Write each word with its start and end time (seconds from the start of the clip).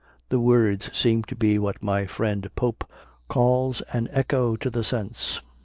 The 0.29 0.39
words 0.39 0.89
seem 0.97 1.25
to 1.25 1.35
be 1.35 1.59
what 1.59 1.83
my 1.83 2.07
friend 2.07 2.49
Pope 2.55 2.89
calls 3.27 3.81
'an 3.93 4.09
echo 4.11 4.55
to 4.55 4.71
the 4.71 4.83
sense.'" 4.83 5.41